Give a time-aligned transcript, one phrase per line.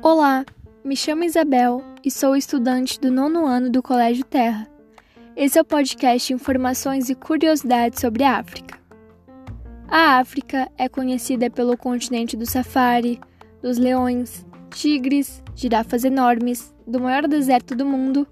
[0.00, 0.44] Olá,
[0.84, 4.68] me chamo Isabel e sou estudante do nono ano do Colégio Terra.
[5.34, 8.78] Esse é o podcast Informações e Curiosidades sobre a África.
[9.88, 13.18] A África é conhecida pelo continente do safari,
[13.60, 18.24] dos leões, tigres, girafas enormes, do maior deserto do mundo,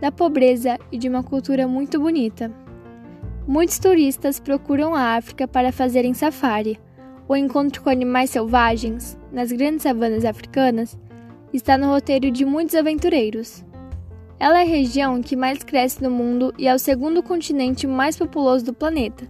[0.00, 2.48] da pobreza e de uma cultura muito bonita.
[3.44, 6.78] Muitos turistas procuram a África para fazerem safari,
[7.26, 10.96] o encontro com animais selvagens, nas grandes savanas africanas,
[11.56, 13.64] está no roteiro de muitos aventureiros.
[14.38, 18.16] Ela é a região que mais cresce no mundo e é o segundo continente mais
[18.16, 19.28] populoso do planeta,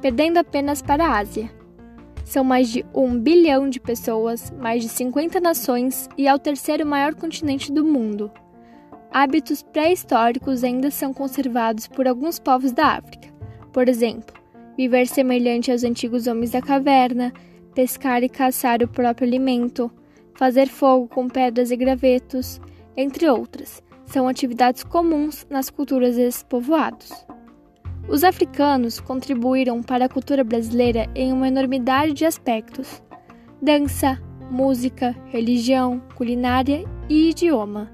[0.00, 1.50] perdendo apenas para a Ásia.
[2.24, 6.86] São mais de um bilhão de pessoas, mais de 50 nações e é o terceiro
[6.86, 8.30] maior continente do mundo.
[9.12, 13.28] Hábitos pré-históricos ainda são conservados por alguns povos da África.
[13.72, 14.34] Por exemplo,
[14.76, 17.32] viver semelhante aos antigos homens da caverna,
[17.74, 19.90] pescar e caçar o próprio alimento,
[20.36, 22.60] fazer fogo com pedras e gravetos,
[22.96, 27.10] entre outras, são atividades comuns nas culturas desses povoados.
[28.08, 33.02] Os africanos contribuíram para a cultura brasileira em uma enormidade de aspectos:
[33.60, 34.20] dança,
[34.50, 37.90] música, religião, culinária e idioma.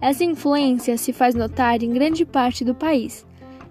[0.00, 3.26] Essa influência se faz notar em grande parte do país,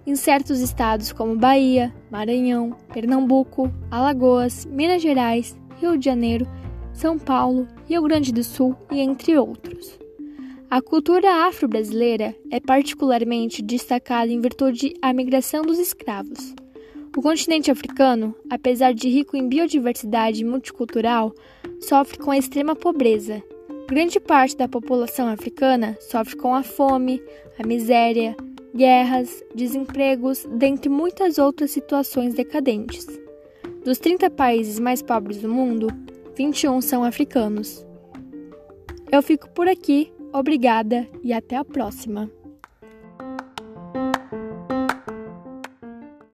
[0.08, 6.47] em certos estados como Bahia, Maranhão, Pernambuco, Alagoas, Minas Gerais, Rio de Janeiro
[6.95, 9.99] são Paulo, Rio Grande do Sul e entre outros.
[10.69, 16.55] A cultura afro-brasileira é particularmente destacada em virtude da migração dos escravos.
[17.15, 21.33] O continente africano, apesar de rico em biodiversidade multicultural,
[21.79, 23.41] sofre com a extrema pobreza.
[23.87, 27.21] Grande parte da população africana sofre com a fome,
[27.57, 28.35] a miséria,
[28.75, 33.07] guerras, desempregos, dentre muitas outras situações decadentes.
[33.85, 35.87] Dos 30 países mais pobres do mundo,
[36.36, 37.86] 21 são africanos.
[39.11, 42.30] Eu fico por aqui, obrigada e até a próxima!